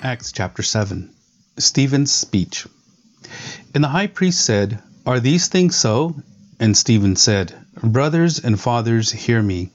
Acts 0.00 0.30
chapter 0.30 0.62
7. 0.62 1.10
Stephen's 1.58 2.12
speech. 2.12 2.68
And 3.74 3.82
the 3.82 3.88
high 3.88 4.06
priest 4.06 4.40
said, 4.42 4.80
Are 5.04 5.18
these 5.18 5.48
things 5.48 5.74
so? 5.74 6.22
And 6.60 6.76
Stephen 6.76 7.16
said, 7.16 7.52
Brothers 7.82 8.38
and 8.38 8.60
fathers, 8.60 9.10
hear 9.10 9.42
me. 9.42 9.70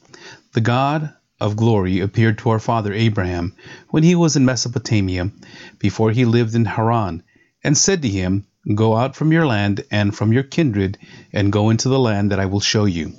The 0.54 0.62
God 0.62 1.12
of 1.42 1.58
glory 1.58 2.00
appeared 2.00 2.38
to 2.38 2.52
our 2.52 2.60
father 2.60 2.94
Abraham 2.94 3.54
when 3.90 4.04
he 4.04 4.16
was 4.16 4.38
in 4.38 4.46
Mesopotamia, 4.46 5.30
before 5.78 6.12
he 6.12 6.24
lived 6.24 6.56
in 6.56 6.64
Haran, 6.64 7.24
and 7.62 7.78
said 7.78 8.02
to 8.04 8.08
him, 8.08 8.46
Go 8.76 8.96
out 8.96 9.18
from 9.18 9.34
your 9.34 9.46
land 9.46 9.84
and 9.92 10.16
from 10.16 10.32
your 10.32 10.44
kindred, 10.44 10.98
and 11.34 11.52
go 11.52 11.70
into 11.70 11.90
the 11.90 12.00
land 12.00 12.32
that 12.32 12.40
I 12.40 12.46
will 12.46 12.62
show 12.62 12.86
you. 12.86 13.12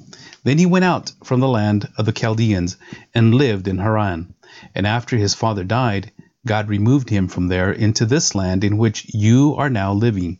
Then 0.43 0.57
he 0.57 0.65
went 0.65 0.87
out 0.87 1.13
from 1.23 1.41
the 1.41 1.49
land 1.49 1.87
of 1.99 2.07
the 2.07 2.13
Chaldeans 2.13 2.79
and 3.15 3.35
lived 3.35 3.69
in 3.69 3.77
Haran. 3.77 4.33
And 4.75 4.87
after 4.87 5.19
his 5.19 5.35
father 5.35 5.65
died, 5.65 6.11
God 6.47 6.69
removed 6.69 7.09
him 7.09 7.29
from 7.29 7.49
there 7.49 7.73
into 7.73 8.05
this 8.05 8.35
land 8.35 8.65
in 8.65 8.77
which 8.77 9.07
you 9.15 9.55
are 9.57 9.71
now 9.71 9.93
living. 9.93 10.39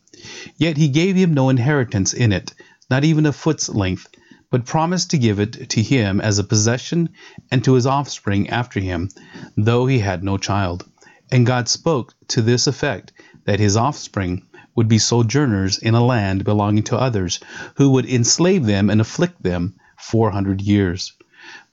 Yet 0.57 0.77
he 0.77 0.87
gave 0.87 1.15
him 1.15 1.33
no 1.33 1.49
inheritance 1.49 2.13
in 2.13 2.31
it, 2.31 2.53
not 2.89 3.03
even 3.03 3.25
a 3.25 3.33
foot's 3.33 3.69
length, 3.69 4.07
but 4.51 4.65
promised 4.65 5.11
to 5.11 5.17
give 5.17 5.39
it 5.39 5.69
to 5.71 5.81
him 5.81 6.21
as 6.21 6.37
a 6.37 6.43
possession 6.43 7.09
and 7.51 7.63
to 7.63 7.73
his 7.73 7.87
offspring 7.87 8.49
after 8.49 8.79
him, 8.79 9.09
though 9.57 9.85
he 9.87 9.99
had 9.99 10.23
no 10.23 10.37
child. 10.37 10.85
And 11.31 11.45
God 11.45 11.67
spoke 11.67 12.13
to 12.29 12.41
this 12.41 12.67
effect 12.67 13.11
that 13.45 13.59
his 13.59 13.75
offspring 13.75 14.43
would 14.75 14.87
be 14.87 14.99
sojourners 14.99 15.77
in 15.77 15.95
a 15.95 16.05
land 16.05 16.43
belonging 16.43 16.83
to 16.83 16.97
others, 16.97 17.39
who 17.77 17.89
would 17.91 18.05
enslave 18.05 18.65
them 18.65 18.89
and 18.89 19.01
afflict 19.01 19.41
them 19.41 19.75
four 19.97 20.29
hundred 20.31 20.61
years. 20.61 21.13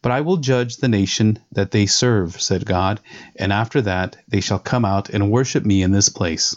But 0.03 0.13
I 0.13 0.21
will 0.21 0.37
judge 0.39 0.77
the 0.77 0.89
nation 0.89 1.39
that 1.53 1.71
they 1.71 1.87
serve, 1.87 2.41
said 2.41 2.67
God, 2.67 3.01
and 3.37 3.53
after 3.53 3.83
that 3.83 4.17
they 4.29 4.41
shall 4.41 4.59
come 4.59 4.85
out 4.85 5.11
and 5.11 5.31
worship 5.31 5.65
me 5.65 5.83
in 5.83 5.93
this 5.93 6.09
place. 6.09 6.57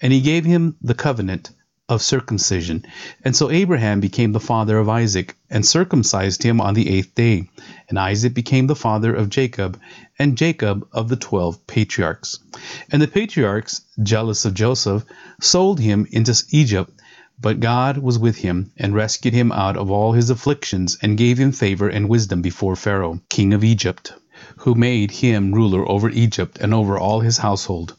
And 0.00 0.12
he 0.12 0.20
gave 0.20 0.44
him 0.44 0.76
the 0.80 0.94
covenant 0.94 1.50
of 1.88 2.02
circumcision. 2.02 2.84
And 3.24 3.36
so 3.36 3.50
Abraham 3.50 4.00
became 4.00 4.32
the 4.32 4.40
father 4.40 4.78
of 4.78 4.88
Isaac, 4.88 5.36
and 5.48 5.64
circumcised 5.64 6.42
him 6.42 6.60
on 6.60 6.74
the 6.74 6.88
eighth 6.90 7.14
day. 7.14 7.48
And 7.88 7.98
Isaac 7.98 8.34
became 8.34 8.66
the 8.66 8.74
father 8.74 9.14
of 9.14 9.30
Jacob, 9.30 9.80
and 10.18 10.36
Jacob 10.36 10.88
of 10.92 11.08
the 11.08 11.16
twelve 11.16 11.64
patriarchs. 11.68 12.40
And 12.90 13.00
the 13.00 13.06
patriarchs, 13.06 13.82
jealous 14.02 14.44
of 14.44 14.54
Joseph, 14.54 15.04
sold 15.40 15.78
him 15.78 16.08
into 16.10 16.34
Egypt. 16.50 16.92
But 17.38 17.60
God 17.60 17.98
was 17.98 18.18
with 18.18 18.38
him, 18.38 18.70
and 18.78 18.94
rescued 18.94 19.34
him 19.34 19.52
out 19.52 19.76
of 19.76 19.90
all 19.90 20.12
his 20.12 20.30
afflictions, 20.30 20.96
and 21.02 21.18
gave 21.18 21.36
him 21.36 21.52
favor 21.52 21.86
and 21.86 22.08
wisdom 22.08 22.40
before 22.40 22.76
Pharaoh, 22.76 23.20
king 23.28 23.52
of 23.52 23.62
Egypt, 23.62 24.14
who 24.56 24.74
made 24.74 25.10
him 25.10 25.52
ruler 25.52 25.86
over 25.86 26.08
Egypt 26.08 26.56
and 26.60 26.72
over 26.72 26.98
all 26.98 27.20
his 27.20 27.36
household. 27.36 27.94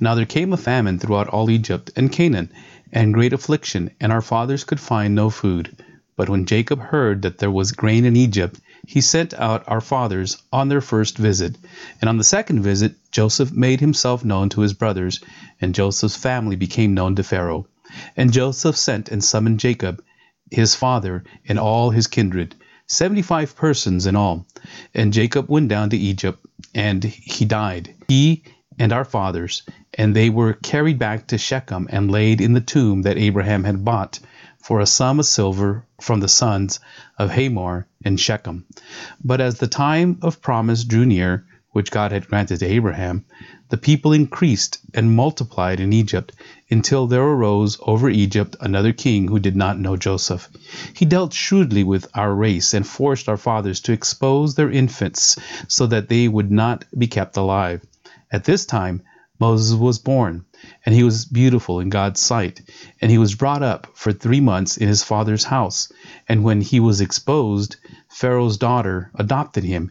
Now 0.00 0.14
there 0.14 0.26
came 0.26 0.52
a 0.52 0.58
famine 0.58 0.98
throughout 0.98 1.28
all 1.28 1.48
Egypt 1.48 1.92
and 1.96 2.12
Canaan, 2.12 2.50
and 2.92 3.14
great 3.14 3.32
affliction, 3.32 3.90
and 4.00 4.12
our 4.12 4.20
fathers 4.20 4.64
could 4.64 4.80
find 4.80 5.14
no 5.14 5.30
food. 5.30 5.82
But 6.14 6.28
when 6.28 6.44
Jacob 6.44 6.80
heard 6.80 7.22
that 7.22 7.38
there 7.38 7.50
was 7.50 7.72
grain 7.72 8.04
in 8.04 8.16
Egypt, 8.16 8.60
he 8.86 9.00
sent 9.00 9.32
out 9.34 9.64
our 9.66 9.80
fathers 9.80 10.36
on 10.52 10.68
their 10.68 10.82
first 10.82 11.16
visit. 11.16 11.56
And 12.02 12.10
on 12.10 12.18
the 12.18 12.22
second 12.22 12.62
visit, 12.62 12.96
Joseph 13.10 13.50
made 13.50 13.80
himself 13.80 14.26
known 14.26 14.50
to 14.50 14.60
his 14.60 14.74
brothers, 14.74 15.20
and 15.58 15.74
Joseph's 15.74 16.16
family 16.16 16.56
became 16.56 16.92
known 16.92 17.14
to 17.16 17.22
Pharaoh. 17.22 17.66
And 18.16 18.32
Joseph 18.32 18.76
sent 18.76 19.08
and 19.08 19.22
summoned 19.22 19.60
Jacob, 19.60 20.02
his 20.50 20.74
father, 20.74 21.24
and 21.48 21.58
all 21.58 21.90
his 21.90 22.06
kindred, 22.06 22.54
seventy 22.86 23.22
five 23.22 23.56
persons 23.56 24.06
in 24.06 24.16
all. 24.16 24.46
And 24.94 25.12
Jacob 25.12 25.48
went 25.48 25.68
down 25.68 25.90
to 25.90 25.96
Egypt, 25.96 26.44
and 26.74 27.02
he 27.04 27.44
died, 27.44 27.94
he 28.08 28.44
and 28.78 28.92
our 28.92 29.04
fathers, 29.04 29.62
and 29.94 30.14
they 30.14 30.30
were 30.30 30.52
carried 30.54 30.98
back 30.98 31.28
to 31.28 31.38
Shechem 31.38 31.88
and 31.90 32.10
laid 32.10 32.40
in 32.40 32.52
the 32.52 32.60
tomb 32.60 33.02
that 33.02 33.18
Abraham 33.18 33.64
had 33.64 33.84
bought 33.84 34.18
for 34.58 34.80
a 34.80 34.86
sum 34.86 35.20
of 35.20 35.26
silver 35.26 35.84
from 36.00 36.20
the 36.20 36.28
sons 36.28 36.80
of 37.18 37.30
Hamor 37.30 37.86
in 38.04 38.16
Shechem. 38.16 38.64
But 39.22 39.40
as 39.40 39.58
the 39.58 39.66
time 39.66 40.18
of 40.22 40.40
promise 40.40 40.84
drew 40.84 41.06
near, 41.06 41.46
which 41.70 41.90
God 41.90 42.12
had 42.12 42.28
granted 42.28 42.60
to 42.60 42.66
Abraham, 42.66 43.26
the 43.70 43.76
people 43.76 44.12
increased 44.12 44.78
and 44.92 45.16
multiplied 45.16 45.80
in 45.80 45.92
Egypt 45.92 46.32
until 46.70 47.06
there 47.06 47.22
arose 47.22 47.78
over 47.82 48.08
Egypt 48.10 48.56
another 48.60 48.92
king 48.92 49.28
who 49.28 49.38
did 49.38 49.56
not 49.56 49.78
know 49.78 49.96
Joseph. 49.96 50.48
He 50.92 51.04
dealt 51.04 51.32
shrewdly 51.32 51.82
with 51.82 52.06
our 52.14 52.34
race 52.34 52.74
and 52.74 52.86
forced 52.86 53.28
our 53.28 53.36
fathers 53.36 53.80
to 53.80 53.92
expose 53.92 54.54
their 54.54 54.70
infants 54.70 55.36
so 55.68 55.86
that 55.86 56.08
they 56.08 56.28
would 56.28 56.50
not 56.50 56.84
be 56.96 57.06
kept 57.06 57.36
alive. 57.36 57.80
At 58.30 58.44
this 58.44 58.66
time, 58.66 59.02
Moses 59.40 59.74
was 59.76 59.98
born, 59.98 60.44
and 60.86 60.94
he 60.94 61.02
was 61.02 61.24
beautiful 61.24 61.80
in 61.80 61.88
God's 61.88 62.20
sight, 62.20 62.60
and 63.00 63.10
he 63.10 63.18
was 63.18 63.34
brought 63.34 63.62
up 63.62 63.88
for 63.94 64.12
three 64.12 64.40
months 64.40 64.76
in 64.76 64.88
his 64.88 65.02
father's 65.02 65.44
house. 65.44 65.90
And 66.28 66.44
when 66.44 66.60
he 66.60 66.78
was 66.80 67.00
exposed, 67.00 67.76
Pharaoh's 68.08 68.58
daughter 68.58 69.10
adopted 69.14 69.64
him 69.64 69.90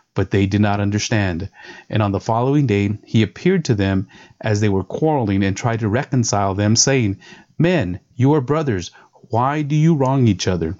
but 0.13 0.31
they 0.31 0.45
did 0.45 0.61
not 0.61 0.79
understand. 0.79 1.49
And 1.89 2.03
on 2.03 2.11
the 2.11 2.19
following 2.19 2.67
day 2.67 2.97
he 3.05 3.23
appeared 3.23 3.65
to 3.65 3.75
them 3.75 4.07
as 4.41 4.59
they 4.59 4.69
were 4.69 4.83
quarreling 4.83 5.43
and 5.43 5.55
tried 5.55 5.79
to 5.79 5.87
reconcile 5.87 6.53
them, 6.53 6.75
saying, 6.75 7.17
Men, 7.57 7.99
you 8.15 8.33
are 8.33 8.41
brothers. 8.41 8.91
Why 9.29 9.61
do 9.61 9.75
you 9.75 9.95
wrong 9.95 10.27
each 10.27 10.47
other? 10.47 10.77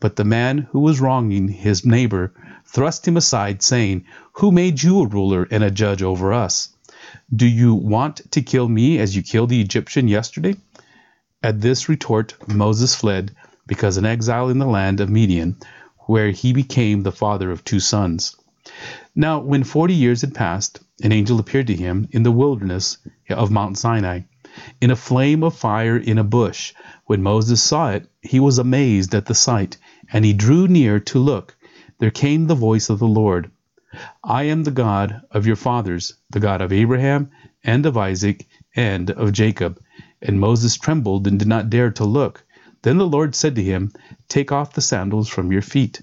But 0.00 0.16
the 0.16 0.24
man 0.24 0.68
who 0.70 0.80
was 0.80 1.00
wronging 1.00 1.48
his 1.48 1.84
neighbor 1.84 2.32
thrust 2.66 3.08
him 3.08 3.16
aside, 3.16 3.62
saying, 3.62 4.04
Who 4.32 4.52
made 4.52 4.82
you 4.82 5.00
a 5.00 5.06
ruler 5.06 5.48
and 5.50 5.64
a 5.64 5.70
judge 5.70 6.02
over 6.02 6.32
us? 6.32 6.68
Do 7.34 7.46
you 7.46 7.74
want 7.74 8.30
to 8.32 8.42
kill 8.42 8.68
me 8.68 8.98
as 8.98 9.16
you 9.16 9.22
killed 9.22 9.48
the 9.48 9.60
Egyptian 9.60 10.08
yesterday? 10.08 10.56
At 11.42 11.60
this 11.60 11.88
retort, 11.88 12.34
Moses 12.46 12.94
fled, 12.94 13.34
because 13.66 13.96
an 13.96 14.04
exile 14.04 14.50
in 14.50 14.58
the 14.58 14.66
land 14.66 15.00
of 15.00 15.08
Midian, 15.08 15.56
where 16.06 16.30
he 16.30 16.52
became 16.52 17.02
the 17.02 17.12
father 17.12 17.50
of 17.50 17.64
two 17.64 17.80
sons. 17.80 18.36
Now, 19.14 19.40
when 19.40 19.64
forty 19.64 19.94
years 19.94 20.20
had 20.20 20.34
passed, 20.34 20.80
an 21.02 21.12
angel 21.12 21.40
appeared 21.40 21.68
to 21.68 21.74
him 21.74 22.08
in 22.10 22.22
the 22.22 22.30
wilderness 22.32 22.98
of 23.30 23.50
Mount 23.50 23.78
Sinai, 23.78 24.20
in 24.80 24.90
a 24.90 24.96
flame 24.96 25.42
of 25.42 25.54
fire 25.54 25.96
in 25.96 26.18
a 26.18 26.24
bush. 26.24 26.74
When 27.06 27.22
Moses 27.22 27.62
saw 27.62 27.90
it, 27.90 28.10
he 28.20 28.40
was 28.40 28.58
amazed 28.58 29.14
at 29.14 29.26
the 29.26 29.34
sight, 29.34 29.78
and 30.12 30.24
he 30.24 30.32
drew 30.32 30.68
near 30.68 31.00
to 31.00 31.18
look. 31.18 31.56
There 31.98 32.10
came 32.10 32.46
the 32.46 32.54
voice 32.54 32.90
of 32.90 32.98
the 32.98 33.08
Lord 33.08 33.50
I 34.22 34.42
am 34.42 34.64
the 34.64 34.70
God 34.70 35.22
of 35.30 35.46
your 35.46 35.56
fathers, 35.56 36.14
the 36.28 36.40
God 36.40 36.60
of 36.60 36.72
Abraham, 36.72 37.30
and 37.64 37.86
of 37.86 37.96
Isaac, 37.96 38.46
and 38.76 39.10
of 39.10 39.32
Jacob. 39.32 39.80
And 40.20 40.38
Moses 40.38 40.76
trembled 40.76 41.26
and 41.26 41.38
did 41.38 41.48
not 41.48 41.70
dare 41.70 41.90
to 41.92 42.04
look. 42.04 42.44
Then 42.82 42.98
the 42.98 43.06
Lord 43.06 43.34
said 43.34 43.54
to 43.56 43.62
him, 43.62 43.92
Take 44.28 44.52
off 44.52 44.74
the 44.74 44.82
sandals 44.82 45.28
from 45.28 45.50
your 45.50 45.62
feet, 45.62 46.02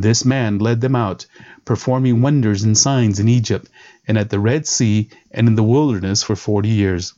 This 0.00 0.24
man 0.24 0.58
led 0.58 0.80
them 0.80 0.94
out, 0.94 1.26
performing 1.64 2.22
wonders 2.22 2.62
and 2.62 2.76
signs 2.76 3.20
in 3.20 3.28
Egypt, 3.28 3.68
and 4.06 4.18
at 4.18 4.30
the 4.30 4.40
Red 4.40 4.66
Sea, 4.66 5.08
and 5.30 5.48
in 5.48 5.54
the 5.54 5.62
wilderness 5.62 6.22
for 6.22 6.36
forty 6.36 6.68
years. 6.68 7.14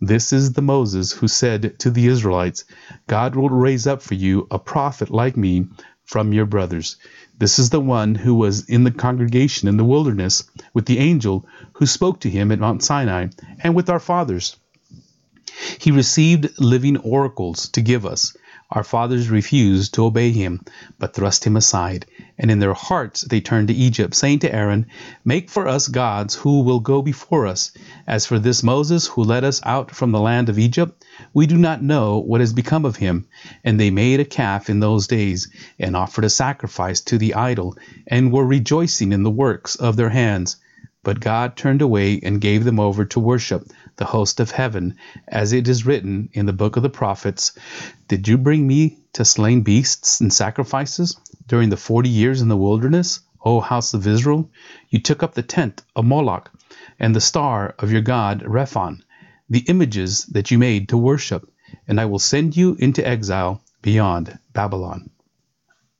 This 0.00 0.32
is 0.32 0.52
the 0.52 0.62
Moses 0.62 1.12
who 1.12 1.28
said 1.28 1.78
to 1.78 1.90
the 1.90 2.06
Israelites, 2.06 2.64
God 3.06 3.36
will 3.36 3.48
raise 3.50 3.86
up 3.86 4.02
for 4.02 4.14
you 4.14 4.46
a 4.50 4.58
prophet 4.58 5.10
like 5.10 5.36
me 5.36 5.66
from 6.04 6.32
your 6.32 6.46
brothers. 6.46 6.96
This 7.38 7.58
is 7.58 7.70
the 7.70 7.80
one 7.80 8.14
who 8.14 8.34
was 8.34 8.68
in 8.68 8.84
the 8.84 8.90
congregation 8.90 9.68
in 9.68 9.76
the 9.76 9.84
wilderness 9.84 10.44
with 10.74 10.86
the 10.86 10.98
angel 10.98 11.46
who 11.74 11.86
spoke 11.86 12.20
to 12.20 12.30
him 12.30 12.50
at 12.50 12.58
Mount 12.58 12.82
Sinai 12.82 13.28
and 13.62 13.74
with 13.74 13.88
our 13.88 14.00
fathers. 14.00 14.56
He 15.78 15.90
received 15.90 16.58
living 16.58 16.96
oracles 16.96 17.68
to 17.70 17.80
give 17.80 18.04
us. 18.04 18.36
Our 18.70 18.84
fathers 18.84 19.28
refused 19.28 19.94
to 19.94 20.04
obey 20.06 20.30
him, 20.32 20.64
but 20.98 21.14
thrust 21.14 21.44
him 21.44 21.56
aside. 21.56 22.06
And 22.38 22.50
in 22.50 22.58
their 22.58 22.74
hearts 22.74 23.22
they 23.22 23.40
turned 23.40 23.68
to 23.68 23.74
Egypt, 23.74 24.14
saying 24.14 24.40
to 24.40 24.54
Aaron, 24.54 24.86
Make 25.24 25.50
for 25.50 25.68
us 25.68 25.88
gods 25.88 26.34
who 26.34 26.62
will 26.62 26.80
go 26.80 27.02
before 27.02 27.46
us. 27.46 27.72
As 28.06 28.26
for 28.26 28.38
this 28.38 28.62
Moses 28.62 29.06
who 29.06 29.22
led 29.22 29.44
us 29.44 29.60
out 29.64 29.90
from 29.90 30.12
the 30.12 30.20
land 30.20 30.48
of 30.48 30.58
Egypt, 30.58 31.04
we 31.34 31.46
do 31.46 31.56
not 31.56 31.82
know 31.82 32.18
what 32.18 32.40
has 32.40 32.52
become 32.52 32.84
of 32.84 32.96
him. 32.96 33.26
And 33.64 33.78
they 33.78 33.90
made 33.90 34.20
a 34.20 34.24
calf 34.24 34.70
in 34.70 34.80
those 34.80 35.06
days, 35.06 35.48
and 35.78 35.94
offered 35.94 36.24
a 36.24 36.30
sacrifice 36.30 37.00
to 37.02 37.18
the 37.18 37.34
idol, 37.34 37.76
and 38.06 38.32
were 38.32 38.46
rejoicing 38.46 39.12
in 39.12 39.22
the 39.22 39.30
works 39.30 39.76
of 39.76 39.96
their 39.96 40.10
hands. 40.10 40.56
But 41.04 41.20
God 41.20 41.56
turned 41.56 41.82
away 41.82 42.20
and 42.22 42.40
gave 42.40 42.64
them 42.64 42.78
over 42.78 43.04
to 43.06 43.20
worship 43.20 43.66
the 44.02 44.06
host 44.06 44.40
of 44.40 44.50
heaven, 44.50 44.96
as 45.28 45.52
it 45.52 45.68
is 45.68 45.86
written 45.86 46.28
in 46.32 46.44
the 46.44 46.52
book 46.52 46.74
of 46.76 46.82
the 46.82 46.90
prophets 46.90 47.52
Did 48.08 48.26
you 48.26 48.36
bring 48.36 48.66
me 48.66 48.98
to 49.12 49.24
slain 49.24 49.62
beasts 49.62 50.20
and 50.20 50.32
sacrifices 50.32 51.16
during 51.46 51.68
the 51.68 51.76
forty 51.76 52.08
years 52.08 52.42
in 52.42 52.48
the 52.48 52.56
wilderness, 52.56 53.20
O 53.44 53.60
house 53.60 53.94
of 53.94 54.04
Israel? 54.08 54.50
You 54.90 54.98
took 54.98 55.22
up 55.22 55.34
the 55.34 55.42
tent 55.44 55.84
of 55.94 56.04
Moloch 56.04 56.50
and 56.98 57.14
the 57.14 57.20
star 57.20 57.76
of 57.78 57.92
your 57.92 58.00
god 58.00 58.42
Rephan, 58.42 59.04
the 59.48 59.64
images 59.68 60.24
that 60.32 60.50
you 60.50 60.58
made 60.58 60.88
to 60.88 60.96
worship, 60.96 61.48
and 61.86 62.00
I 62.00 62.06
will 62.06 62.18
send 62.18 62.56
you 62.56 62.74
into 62.80 63.06
exile 63.06 63.62
beyond 63.82 64.36
Babylon. 64.52 65.10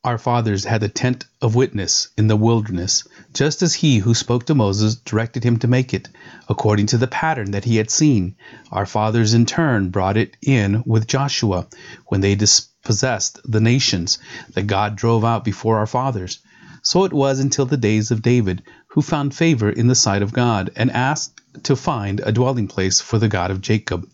Our 0.05 0.17
fathers 0.17 0.65
had 0.65 0.81
the 0.81 0.89
tent 0.89 1.27
of 1.41 1.55
witness 1.55 2.09
in 2.17 2.27
the 2.27 2.35
wilderness, 2.35 3.07
just 3.33 3.61
as 3.61 3.75
he 3.75 3.99
who 3.99 4.13
spoke 4.13 4.45
to 4.47 4.53
Moses 4.53 4.95
directed 4.95 5.45
him 5.45 5.59
to 5.59 5.67
make 5.69 5.93
it, 5.93 6.09
according 6.49 6.87
to 6.87 6.97
the 6.97 7.07
pattern 7.07 7.51
that 7.51 7.63
he 7.63 7.77
had 7.77 7.89
seen. 7.89 8.35
Our 8.69 8.85
fathers 8.85 9.33
in 9.33 9.45
turn 9.45 9.91
brought 9.91 10.17
it 10.17 10.35
in 10.41 10.83
with 10.85 11.07
Joshua 11.07 11.67
when 12.07 12.19
they 12.19 12.35
dispossessed 12.35 13.39
the 13.45 13.61
nations 13.61 14.17
that 14.55 14.67
God 14.67 14.97
drove 14.97 15.23
out 15.23 15.45
before 15.45 15.77
our 15.77 15.87
fathers. 15.87 16.39
So 16.85 17.05
it 17.05 17.13
was 17.13 17.39
until 17.39 17.65
the 17.65 17.77
days 17.77 18.11
of 18.11 18.21
David, 18.21 18.61
who 18.87 19.01
found 19.01 19.33
favor 19.33 19.69
in 19.69 19.87
the 19.87 19.95
sight 19.95 20.21
of 20.21 20.33
God 20.33 20.69
and 20.75 20.91
asked 20.91 21.39
to 21.63 21.77
find 21.77 22.19
a 22.19 22.33
dwelling 22.33 22.67
place 22.67 22.99
for 22.99 23.17
the 23.17 23.29
God 23.29 23.51
of 23.51 23.61
Jacob. 23.61 24.05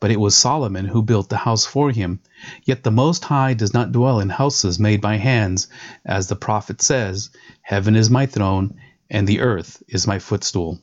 But 0.00 0.10
it 0.10 0.18
was 0.18 0.34
Solomon 0.34 0.86
who 0.86 1.00
built 1.02 1.28
the 1.28 1.36
house 1.36 1.64
for 1.64 1.92
him. 1.92 2.18
Yet 2.64 2.82
the 2.82 2.90
Most 2.90 3.24
High 3.24 3.54
does 3.54 3.72
not 3.72 3.92
dwell 3.92 4.18
in 4.18 4.30
houses 4.30 4.80
made 4.80 5.00
by 5.00 5.16
hands, 5.16 5.68
as 6.04 6.26
the 6.26 6.34
prophet 6.34 6.82
says, 6.82 7.30
Heaven 7.62 7.94
is 7.94 8.10
my 8.10 8.26
throne, 8.26 8.74
and 9.08 9.28
the 9.28 9.38
earth 9.40 9.80
is 9.86 10.08
my 10.08 10.18
footstool. 10.18 10.80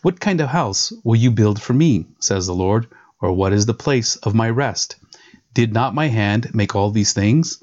What 0.00 0.20
kind 0.20 0.40
of 0.40 0.48
house 0.48 0.90
will 1.04 1.16
you 1.16 1.30
build 1.30 1.60
for 1.60 1.74
me, 1.74 2.06
says 2.18 2.46
the 2.46 2.54
Lord, 2.54 2.86
or 3.20 3.32
what 3.32 3.52
is 3.52 3.66
the 3.66 3.74
place 3.74 4.16
of 4.16 4.34
my 4.34 4.48
rest? 4.48 4.96
Did 5.52 5.74
not 5.74 5.94
my 5.94 6.08
hand 6.08 6.54
make 6.54 6.74
all 6.74 6.90
these 6.90 7.12
things? 7.12 7.62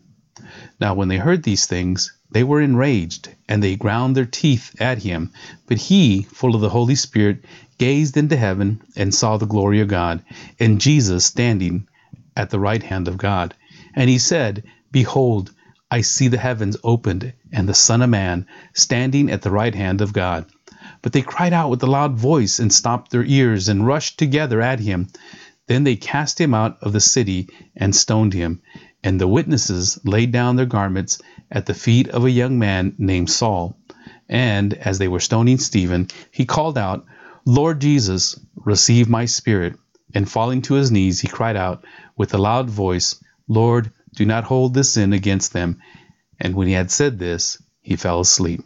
Now, 0.81 0.95
when 0.95 1.09
they 1.09 1.17
heard 1.17 1.43
these 1.43 1.67
things, 1.67 2.11
they 2.31 2.43
were 2.43 2.59
enraged, 2.59 3.29
and 3.47 3.61
they 3.61 3.75
ground 3.75 4.15
their 4.15 4.25
teeth 4.25 4.75
at 4.81 5.03
him. 5.03 5.31
But 5.67 5.77
he, 5.77 6.23
full 6.23 6.55
of 6.55 6.61
the 6.61 6.69
Holy 6.69 6.95
Spirit, 6.95 7.45
gazed 7.77 8.17
into 8.17 8.35
heaven 8.35 8.81
and 8.95 9.13
saw 9.13 9.37
the 9.37 9.45
glory 9.45 9.81
of 9.81 9.89
God, 9.89 10.23
and 10.59 10.81
Jesus 10.81 11.23
standing 11.23 11.87
at 12.35 12.49
the 12.49 12.59
right 12.59 12.81
hand 12.81 13.07
of 13.07 13.17
God. 13.17 13.53
And 13.93 14.09
he 14.09 14.17
said, 14.17 14.63
Behold, 14.91 15.51
I 15.91 16.01
see 16.01 16.29
the 16.29 16.39
heavens 16.39 16.77
opened, 16.83 17.31
and 17.53 17.69
the 17.69 17.75
Son 17.75 18.01
of 18.01 18.09
Man 18.09 18.47
standing 18.73 19.29
at 19.29 19.43
the 19.43 19.51
right 19.51 19.75
hand 19.75 20.01
of 20.01 20.13
God. 20.13 20.45
But 21.03 21.13
they 21.13 21.21
cried 21.21 21.53
out 21.53 21.69
with 21.69 21.83
a 21.83 21.87
loud 21.87 22.15
voice, 22.15 22.57
and 22.57 22.73
stopped 22.73 23.11
their 23.11 23.23
ears, 23.23 23.69
and 23.69 23.85
rushed 23.85 24.17
together 24.17 24.61
at 24.63 24.79
him. 24.79 25.09
Then 25.67 25.83
they 25.83 25.95
cast 25.95 26.41
him 26.41 26.55
out 26.55 26.79
of 26.81 26.91
the 26.91 26.99
city, 26.99 27.49
and 27.75 27.95
stoned 27.95 28.33
him. 28.33 28.63
And 29.03 29.19
the 29.19 29.27
witnesses 29.27 29.99
laid 30.03 30.31
down 30.31 30.55
their 30.55 30.65
garments 30.65 31.19
at 31.49 31.65
the 31.65 31.73
feet 31.73 32.09
of 32.09 32.23
a 32.23 32.31
young 32.31 32.59
man 32.59 32.95
named 32.97 33.29
Saul. 33.29 33.77
And 34.29 34.73
as 34.73 34.99
they 34.99 35.07
were 35.07 35.19
stoning 35.19 35.57
Stephen, 35.57 36.07
he 36.31 36.45
called 36.45 36.77
out, 36.77 37.05
Lord 37.45 37.81
Jesus, 37.81 38.39
receive 38.55 39.09
my 39.09 39.25
spirit. 39.25 39.75
And 40.13 40.29
falling 40.29 40.61
to 40.63 40.75
his 40.75 40.91
knees, 40.91 41.21
he 41.21 41.27
cried 41.27 41.55
out 41.55 41.85
with 42.15 42.33
a 42.33 42.37
loud 42.37 42.69
voice, 42.69 43.21
Lord, 43.47 43.91
do 44.15 44.25
not 44.25 44.43
hold 44.43 44.73
this 44.73 44.91
sin 44.91 45.13
against 45.13 45.53
them. 45.53 45.81
And 46.39 46.55
when 46.55 46.67
he 46.67 46.73
had 46.73 46.91
said 46.91 47.17
this, 47.17 47.61
he 47.81 47.95
fell 47.95 48.19
asleep. 48.19 48.61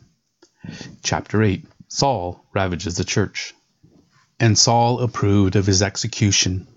Chapter 1.04 1.42
8 1.42 1.66
Saul 1.88 2.44
ravages 2.54 2.98
the 2.98 3.04
church. 3.04 3.54
And 4.40 4.58
Saul 4.58 5.00
approved 5.00 5.56
of 5.56 5.66
his 5.66 5.82
execution. 5.82 6.68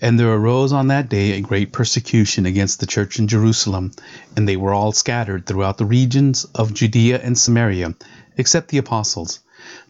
And 0.00 0.18
there 0.18 0.32
arose 0.32 0.72
on 0.72 0.88
that 0.88 1.08
day 1.08 1.32
a 1.32 1.40
great 1.40 1.72
persecution 1.72 2.46
against 2.46 2.80
the 2.80 2.86
church 2.86 3.18
in 3.18 3.28
Jerusalem, 3.28 3.92
and 4.36 4.48
they 4.48 4.56
were 4.56 4.74
all 4.74 4.92
scattered 4.92 5.46
throughout 5.46 5.78
the 5.78 5.84
regions 5.84 6.44
of 6.54 6.74
Judea 6.74 7.20
and 7.22 7.38
Samaria, 7.38 7.94
except 8.36 8.68
the 8.68 8.78
apostles. 8.78 9.40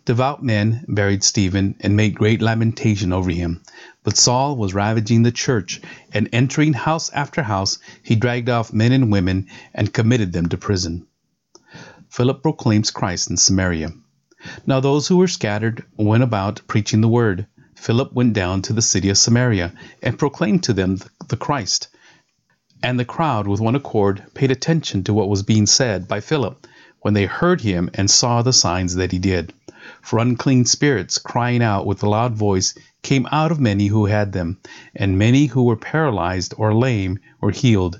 Devout 0.05 0.43
men 0.43 0.85
buried 0.89 1.23
Stephen 1.23 1.77
and 1.81 1.97
made 1.97 2.15
great 2.15 2.43
lamentation 2.43 3.13
over 3.13 3.31
him. 3.31 3.63
But 4.03 4.17
Saul 4.17 4.57
was 4.57 4.75
ravaging 4.75 5.23
the 5.23 5.31
church, 5.31 5.81
and 6.13 6.29
entering 6.33 6.73
house 6.73 7.11
after 7.11 7.43
house, 7.43 7.79
he 8.03 8.17
dragged 8.17 8.49
off 8.49 8.73
men 8.73 8.93
and 8.93 9.13
women 9.13 9.47
and 9.73 9.93
committed 9.93 10.33
them 10.33 10.49
to 10.49 10.59
prison. 10.59 11.07
Philip 12.09 12.43
proclaims 12.43 12.91
Christ 12.91 13.31
in 13.31 13.37
Samaria. 13.37 13.93
Now 14.67 14.81
those 14.81 15.07
who 15.07 15.19
were 15.19 15.29
scattered 15.29 15.85
went 15.97 16.23
about 16.23 16.63
preaching 16.67 17.03
the 17.03 17.09
word. 17.09 17.47
Philip 17.81 18.13
went 18.13 18.35
down 18.35 18.61
to 18.61 18.75
the 18.75 18.83
city 18.83 19.09
of 19.09 19.17
Samaria 19.17 19.73
and 20.03 20.19
proclaimed 20.19 20.63
to 20.65 20.75
them 20.75 20.99
the 21.29 21.37
Christ. 21.39 21.89
And 22.83 23.01
the 23.01 23.07
crowd, 23.07 23.49
with 23.49 23.59
one 23.59 23.75
accord, 23.75 24.23
paid 24.35 24.51
attention 24.51 25.03
to 25.05 25.15
what 25.15 25.31
was 25.31 25.43
being 25.43 25.65
said 25.65 26.07
by 26.07 26.21
Philip 26.21 26.67
when 27.01 27.15
they 27.15 27.25
heard 27.25 27.63
him 27.63 27.89
and 27.95 28.11
saw 28.11 28.43
the 28.43 28.53
signs 28.53 28.97
that 28.97 29.13
he 29.13 29.19
did. 29.19 29.55
For 30.03 30.19
unclean 30.19 30.67
spirits, 30.67 31.17
crying 31.17 31.63
out 31.63 31.87
with 31.87 32.03
a 32.03 32.09
loud 32.09 32.35
voice, 32.35 32.75
came 33.01 33.27
out 33.33 33.51
of 33.51 33.59
many 33.59 33.87
who 33.87 34.05
had 34.05 34.33
them, 34.33 34.59
and 34.95 35.19
many 35.19 35.47
who 35.47 35.63
were 35.63 35.75
paralyzed 35.75 36.53
or 36.59 36.75
lame 36.75 37.19
were 37.41 37.51
healed. 37.51 37.99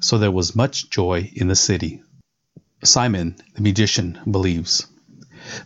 So 0.00 0.18
there 0.18 0.32
was 0.32 0.56
much 0.56 0.90
joy 0.90 1.30
in 1.36 1.46
the 1.46 1.54
city. 1.54 2.02
Simon 2.82 3.36
the 3.54 3.62
magician 3.62 4.18
believes. 4.28 4.88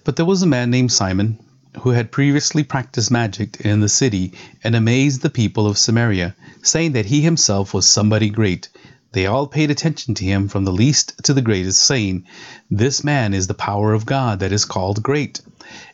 But 0.05 0.17
there 0.17 0.27
was 0.27 0.43
a 0.43 0.47
man 0.47 0.71
named 0.71 0.93
Simon 0.93 1.39
who 1.81 1.91
had 1.91 2.13
previously 2.13 2.63
practiced 2.63 3.11
magic 3.11 3.61
in 3.61 3.81
the 3.81 3.89
city 3.89 4.33
and 4.63 4.75
amazed 4.75 5.23
the 5.23 5.31
people 5.31 5.67
of 5.67 5.79
Samaria, 5.79 6.35
saying 6.63 6.93
that 6.93 7.07
he 7.07 7.21
himself 7.21 7.75
was 7.75 7.89
somebody 7.89 8.31
great. 8.31 8.69
They 9.13 9.27
all 9.27 9.47
paid 9.47 9.71
attention 9.71 10.15
to 10.15 10.25
him 10.25 10.49
from 10.49 10.65
the 10.65 10.73
least 10.73 11.23
to 11.25 11.35
the 11.35 11.43
greatest, 11.43 11.83
saying, 11.83 12.25
This 12.71 13.05
man 13.05 13.33
is 13.35 13.47
the 13.47 13.55
power 13.55 13.93
of 13.93 14.07
God 14.07 14.41
that 14.41 14.53
is 14.53 14.65
called 14.65 15.03
great. 15.03 15.41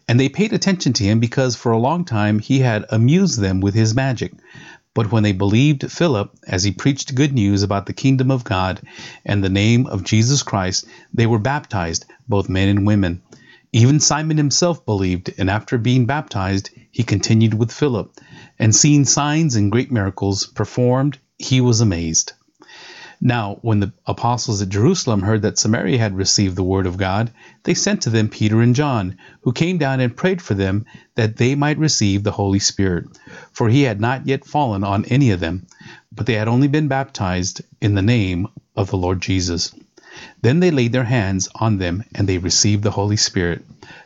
And 0.09 0.19
they 0.19 0.29
paid 0.29 0.53
attention 0.53 0.93
to 0.95 1.05
him 1.05 1.21
because 1.21 1.55
for 1.55 1.73
a 1.73 1.79
long 1.79 2.05
time 2.05 2.39
he 2.39 2.61
had 2.61 2.87
amused 2.91 3.39
them 3.39 3.61
with 3.61 3.75
his 3.75 3.95
magic. 3.95 4.33
But 4.93 5.13
when 5.13 5.23
they 5.23 5.33
believed 5.33 5.91
Philip 5.91 6.35
as 6.49 6.65
he 6.65 6.73
preached 6.73 7.15
good 7.15 7.33
news 7.33 7.63
about 7.63 7.87
the 7.87 7.93
kingdom 7.93 8.31
of 8.31 8.43
God 8.43 8.81
and 9.25 9.45
the 9.45 9.49
name 9.49 9.87
of 9.87 10.03
Jesus 10.03 10.43
Christ, 10.43 10.85
they 11.15 11.27
were 11.27 11.39
baptized, 11.39 12.07
both 12.29 12.49
men 12.49 12.69
and 12.69 12.87
women. 12.87 13.23
Even 13.73 14.01
Simon 14.01 14.37
himself 14.37 14.85
believed, 14.85 15.33
and 15.39 15.49
after 15.49 15.79
being 15.79 16.05
baptized, 16.05 16.71
he 16.91 17.05
continued 17.05 17.55
with 17.55 17.71
Philip. 17.71 18.13
And 18.59 18.75
seeing 18.75 19.05
signs 19.05 19.55
and 19.55 19.71
great 19.71 19.93
miracles 19.93 20.47
performed, 20.47 21.19
he 21.39 21.61
was 21.61 21.81
amazed. 21.81 22.33
Now, 23.21 23.59
when 23.61 23.81
the 23.81 23.93
apostles 24.07 24.63
at 24.63 24.71
Jerusalem 24.71 25.21
heard 25.21 25.43
that 25.43 25.59
Samaria 25.59 25.99
had 25.99 26.17
received 26.17 26.57
the 26.57 26.65
word 26.65 26.87
of 26.87 26.97
God, 26.97 27.31
they 27.65 27.75
sent 27.75 28.03
to 28.03 28.11
them 28.11 28.29
Peter 28.29 28.61
and 28.63 28.75
John, 28.75 29.19
who 29.43 29.53
came 29.53 29.77
down 29.77 30.01
and 30.01 30.17
prayed 30.17 30.41
for 30.41 30.55
them 30.55 30.87
that 31.17 31.37
they 31.37 31.55
might 31.55 31.79
receive 31.79 32.23
the 32.23 32.33
Holy 32.33 32.59
Spirit. 32.59 33.05
For 33.53 33.69
he 33.69 33.83
had 33.83 34.01
not 34.01 34.27
yet 34.27 34.47
fallen 34.47 34.83
on 34.83 35.05
any 35.05 35.31
of 35.31 35.41
them, 35.41 35.67
but 36.11 36.27
they 36.27 36.35
had 36.35 36.49
only 36.49 36.67
been 36.67 36.89
baptized 36.89 37.61
in 37.81 37.95
the 37.95 38.03
name 38.03 38.49
of 38.75 38.91
the 38.91 38.97
Lord 38.97 39.21
Jesus. 39.21 39.75
Then 40.43 40.61
they 40.61 40.71
laid 40.71 40.93
their 40.93 41.05
hands 41.05 41.49
on 41.55 41.79
them, 41.79 42.05
and 42.15 42.29
they 42.29 42.39
received 42.39 42.83
the 42.83 42.91
Holy 42.91 43.17
Spirit. 43.17 43.65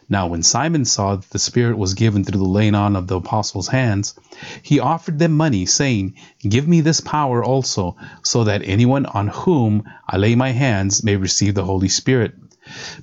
Now, 0.08 0.26
when 0.26 0.42
Simon 0.42 0.84
saw 0.84 1.16
that 1.16 1.30
the 1.30 1.38
Spirit 1.38 1.78
was 1.78 1.94
given 1.94 2.24
through 2.24 2.38
the 2.38 2.44
laying 2.44 2.74
on 2.74 2.94
of 2.94 3.06
the 3.06 3.16
apostles' 3.16 3.68
hands, 3.68 4.14
he 4.62 4.80
offered 4.80 5.18
them 5.18 5.32
money, 5.32 5.64
saying, 5.64 6.14
Give 6.40 6.68
me 6.68 6.82
this 6.82 7.00
power 7.00 7.42
also, 7.42 7.96
so 8.22 8.44
that 8.44 8.62
anyone 8.64 9.06
on 9.06 9.28
whom 9.28 9.84
I 10.06 10.18
lay 10.18 10.34
my 10.34 10.50
hands 10.50 11.02
may 11.02 11.16
receive 11.16 11.54
the 11.54 11.64
Holy 11.64 11.88
Spirit. 11.88 12.34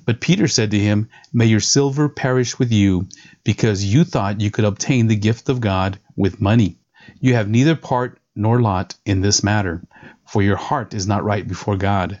But 0.04 0.20
Peter 0.20 0.48
said 0.48 0.70
to 0.70 0.78
him, 0.78 1.08
May 1.32 1.46
your 1.46 1.60
silver 1.60 2.08
perish 2.08 2.58
with 2.58 2.72
you, 2.72 3.08
because 3.44 3.84
you 3.84 4.04
thought 4.04 4.40
you 4.40 4.50
could 4.50 4.64
obtain 4.64 5.06
the 5.06 5.16
gift 5.16 5.48
of 5.48 5.60
God 5.60 5.98
with 6.16 6.40
money. 6.40 6.78
You 7.20 7.34
have 7.34 7.48
neither 7.48 7.76
part 7.76 8.18
nor 8.34 8.60
lot 8.60 8.94
in 9.04 9.20
this 9.20 9.42
matter, 9.42 9.82
for 10.26 10.42
your 10.42 10.56
heart 10.56 10.94
is 10.94 11.06
not 11.06 11.24
right 11.24 11.46
before 11.46 11.76
God. 11.76 12.20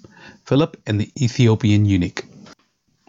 Philip 0.51 0.75
and 0.85 0.99
the 0.99 1.09
Ethiopian 1.17 1.85
eunuch. 1.85 2.25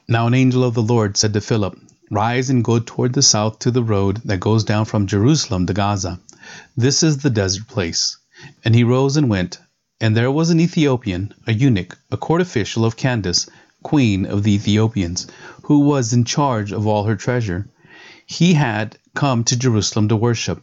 Now 0.06 0.28
an 0.28 0.34
angel 0.34 0.62
of 0.62 0.74
the 0.74 0.80
Lord 0.80 1.16
said 1.16 1.32
to 1.32 1.40
Philip, 1.40 1.76
Rise 2.08 2.50
and 2.50 2.62
go 2.62 2.78
toward 2.78 3.14
the 3.14 3.20
south 3.20 3.58
to 3.58 3.72
the 3.72 3.82
road 3.82 4.20
that 4.26 4.38
goes 4.38 4.62
down 4.62 4.84
from 4.84 5.08
Jerusalem 5.08 5.66
to 5.66 5.72
Gaza. 5.72 6.20
This 6.76 7.02
is 7.02 7.18
the 7.18 7.30
desert 7.30 7.66
place. 7.66 8.16
And 8.64 8.76
he 8.76 8.84
rose 8.84 9.16
and 9.16 9.28
went. 9.28 9.58
And 10.00 10.16
there 10.16 10.30
was 10.30 10.50
an 10.50 10.60
Ethiopian, 10.60 11.34
a 11.44 11.52
eunuch, 11.52 11.98
a 12.12 12.16
court 12.16 12.40
official 12.40 12.84
of 12.84 12.96
Candace, 12.96 13.48
queen 13.82 14.24
of 14.24 14.44
the 14.44 14.54
Ethiopians, 14.54 15.26
who 15.64 15.80
was 15.80 16.12
in 16.12 16.22
charge 16.22 16.70
of 16.70 16.86
all 16.86 17.02
her 17.06 17.16
treasure. 17.16 17.68
He 18.24 18.54
had 18.54 18.96
come 19.14 19.42
to 19.42 19.56
Jerusalem 19.56 20.06
to 20.10 20.14
worship, 20.14 20.62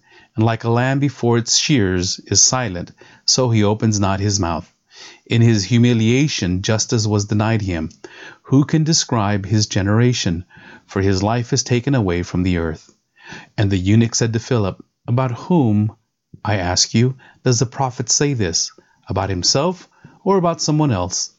and 0.35 0.45
like 0.45 0.63
a 0.63 0.69
lamb 0.69 0.99
before 0.99 1.37
its 1.37 1.57
shears 1.57 2.19
is 2.27 2.41
silent, 2.41 2.91
so 3.25 3.49
he 3.49 3.63
opens 3.63 3.99
not 3.99 4.19
his 4.19 4.39
mouth. 4.39 4.71
In 5.25 5.41
his 5.41 5.63
humiliation 5.63 6.61
justice 6.61 7.07
was 7.07 7.25
denied 7.25 7.61
him. 7.61 7.89
Who 8.43 8.65
can 8.65 8.83
describe 8.83 9.45
his 9.45 9.67
generation? 9.67 10.45
For 10.85 11.01
his 11.01 11.23
life 11.23 11.53
is 11.53 11.63
taken 11.63 11.95
away 11.95 12.23
from 12.23 12.43
the 12.43 12.57
earth. 12.57 12.93
And 13.57 13.71
the 13.71 13.77
eunuch 13.77 14.15
said 14.15 14.33
to 14.33 14.39
Philip, 14.39 14.83
About 15.07 15.31
whom, 15.31 15.95
I 16.43 16.57
ask 16.57 16.93
you, 16.93 17.17
does 17.43 17.59
the 17.59 17.65
prophet 17.65 18.09
say 18.09 18.33
this? 18.33 18.71
About 19.07 19.29
himself 19.29 19.89
or 20.23 20.37
about 20.37 20.61
someone 20.61 20.91
else? 20.91 21.33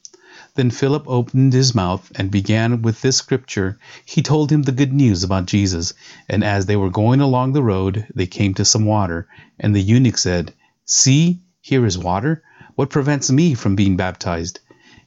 Then 0.54 0.70
Philip 0.70 1.04
opened 1.06 1.54
his 1.54 1.74
mouth 1.74 2.12
and 2.14 2.30
began 2.30 2.82
with 2.82 3.00
this 3.00 3.16
scripture. 3.16 3.78
He 4.04 4.20
told 4.20 4.52
him 4.52 4.62
the 4.62 4.72
good 4.72 4.92
news 4.92 5.24
about 5.24 5.46
Jesus. 5.46 5.94
And 6.28 6.44
as 6.44 6.66
they 6.66 6.76
were 6.76 6.90
going 6.90 7.22
along 7.22 7.52
the 7.52 7.62
road, 7.62 8.06
they 8.14 8.26
came 8.26 8.52
to 8.54 8.64
some 8.66 8.84
water. 8.84 9.28
And 9.58 9.74
the 9.74 9.80
eunuch 9.80 10.18
said, 10.18 10.52
See, 10.84 11.40
here 11.62 11.86
is 11.86 11.96
water. 11.96 12.42
What 12.74 12.90
prevents 12.90 13.30
me 13.30 13.54
from 13.54 13.76
being 13.76 13.96
baptized? 13.96 14.60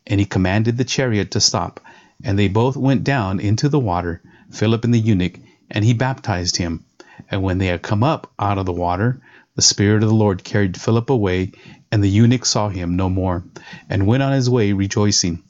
And 0.07 0.19
he 0.19 0.25
commanded 0.25 0.77
the 0.77 0.83
chariot 0.83 1.29
to 1.31 1.39
stop. 1.39 1.79
And 2.23 2.39
they 2.39 2.47
both 2.47 2.75
went 2.75 3.03
down 3.03 3.39
into 3.39 3.69
the 3.69 3.79
water, 3.79 4.23
Philip 4.49 4.83
and 4.83 4.93
the 4.93 4.99
eunuch, 4.99 5.39
and 5.69 5.85
he 5.85 5.93
baptized 5.93 6.57
him. 6.57 6.85
And 7.29 7.43
when 7.43 7.59
they 7.59 7.67
had 7.67 7.83
come 7.83 8.03
up 8.03 8.31
out 8.39 8.57
of 8.57 8.65
the 8.65 8.73
water, 8.73 9.21
the 9.55 9.61
Spirit 9.61 10.03
of 10.03 10.09
the 10.09 10.15
Lord 10.15 10.43
carried 10.43 10.79
Philip 10.79 11.09
away, 11.09 11.51
and 11.91 12.03
the 12.03 12.09
eunuch 12.09 12.45
saw 12.45 12.69
him 12.69 12.95
no 12.95 13.09
more, 13.09 13.43
and 13.89 14.05
went 14.05 14.21
on 14.21 14.33
his 14.33 14.49
way 14.49 14.73
rejoicing. 14.73 15.41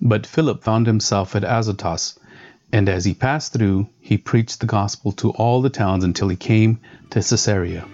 But 0.00 0.26
Philip 0.26 0.62
found 0.64 0.86
himself 0.86 1.36
at 1.36 1.44
Azotus, 1.44 2.18
and 2.72 2.88
as 2.88 3.04
he 3.04 3.14
passed 3.14 3.52
through, 3.52 3.88
he 4.00 4.18
preached 4.18 4.58
the 4.58 4.66
gospel 4.66 5.12
to 5.12 5.30
all 5.30 5.62
the 5.62 5.70
towns 5.70 6.02
until 6.02 6.28
he 6.28 6.36
came 6.36 6.80
to 7.10 7.20
Caesarea. 7.20 7.86